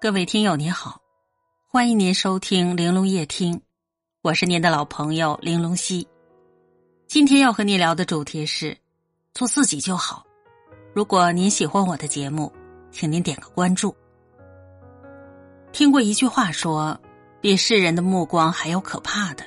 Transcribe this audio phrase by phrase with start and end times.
[0.00, 1.02] 各位听友您好，
[1.66, 3.60] 欢迎您收听玲珑夜听，
[4.22, 6.06] 我是您的老朋友玲珑溪。
[7.08, 8.78] 今天要和您聊的主题是
[9.34, 10.24] 做自己就好。
[10.94, 12.52] 如果您喜欢我的节目，
[12.92, 13.92] 请您点个关注。
[15.72, 16.96] 听过一句话说，
[17.40, 19.44] 比世人的目光还要可怕的，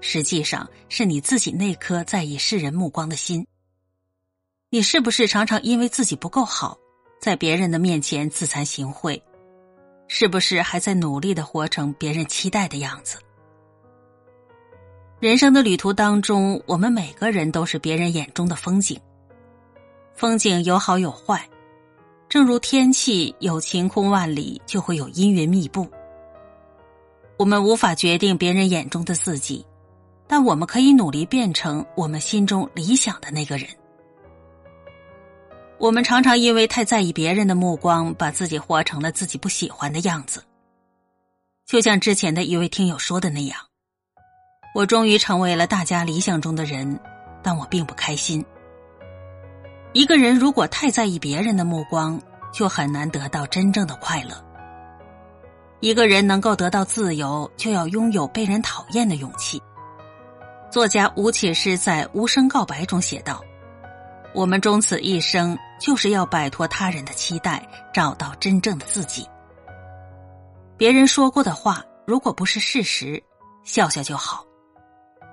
[0.00, 3.46] 实际上是你自己那颗在意世人目光的心。
[4.68, 6.76] 你是不是常常因为自己不够好，
[7.20, 9.22] 在别人的面前自惭形秽？
[10.08, 13.18] 是不是还在努力的活成别人期待的样子？
[15.20, 19.00] 人生的旅途当中，我们每个人都是别人眼中的风景。
[20.14, 21.48] 风景有好有坏，
[22.28, 25.88] 正如天气有晴空万里，就会有阴云密布。
[27.38, 29.64] 我们无法决定别人眼中的自己，
[30.26, 33.68] 但我们可以努力变成我们心中理想的那个人。
[35.78, 40.42] 我们常常因为太在意别人的目光，把自己活成了自己不喜欢的样子。
[41.66, 43.58] 就像之前的一位听友说的那样，
[44.74, 46.98] 我终于成为了大家理想中的人，
[47.42, 48.44] 但我并不开心。
[49.92, 52.20] 一个人如果太在意别人的目光，
[52.52, 54.44] 就很难得到真正的快乐。
[55.80, 59.60] 一个人能够得到自由，就要拥有被人讨厌的勇气。
[60.70, 63.42] 作家吴启诗在《无声告白》中写道。
[64.34, 69.28] 我们终此一生，就是要摆脱他人的期待，找到真正的自己。
[70.76, 73.22] 别人说过的话，如果不是事实，
[73.62, 74.44] 笑笑就好，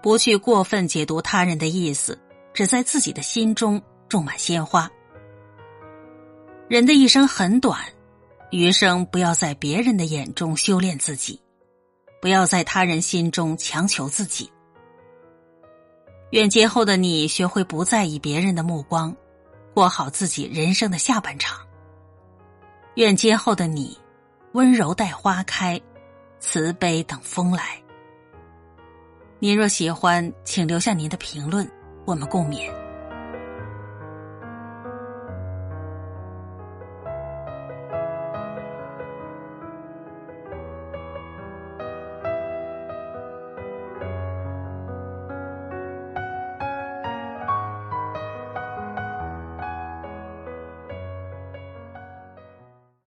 [0.04, 2.20] 不去过分解读他人的意思，
[2.54, 4.90] 只在自己的心中种满鲜花。
[6.68, 7.80] 人的一生很短，
[8.52, 11.42] 余生不要在别人的眼中修炼自己，
[12.22, 14.52] 不要在他人心中强求自己。
[16.32, 19.16] 愿今后的你学会不在意别人的目光，
[19.74, 21.58] 过好自己人生的下半场。
[22.96, 23.98] 愿今后的你
[24.52, 25.82] 温柔待花开，
[26.40, 27.82] 慈悲等风来。
[29.40, 31.68] 您若喜欢，请留下您的评论，
[32.06, 32.72] 我们共勉。